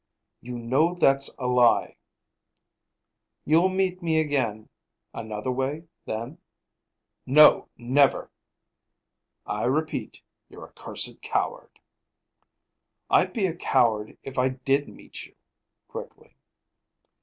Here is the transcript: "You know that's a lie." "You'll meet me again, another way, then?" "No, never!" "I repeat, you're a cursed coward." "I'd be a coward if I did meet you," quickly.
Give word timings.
"You 0.41 0.57
know 0.57 0.95
that's 0.95 1.29
a 1.37 1.45
lie." 1.45 1.95
"You'll 3.45 3.69
meet 3.69 4.01
me 4.01 4.19
again, 4.19 4.67
another 5.13 5.51
way, 5.51 5.83
then?" 6.05 6.39
"No, 7.27 7.69
never!" 7.77 8.31
"I 9.45 9.65
repeat, 9.65 10.19
you're 10.49 10.65
a 10.65 10.73
cursed 10.73 11.21
coward." 11.21 11.79
"I'd 13.11 13.31
be 13.31 13.45
a 13.45 13.53
coward 13.55 14.17
if 14.23 14.39
I 14.39 14.49
did 14.49 14.87
meet 14.89 15.27
you," 15.27 15.35
quickly. 15.87 16.35